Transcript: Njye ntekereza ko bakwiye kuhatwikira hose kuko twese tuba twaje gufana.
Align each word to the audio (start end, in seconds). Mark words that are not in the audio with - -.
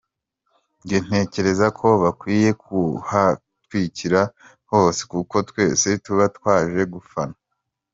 Njye 0.81 0.97
ntekereza 1.05 1.67
ko 1.79 1.87
bakwiye 2.03 2.49
kuhatwikira 2.63 4.21
hose 4.71 5.01
kuko 5.11 5.35
twese 5.49 5.87
tuba 6.03 6.25
twaje 6.37 6.81
gufana. 6.95 7.35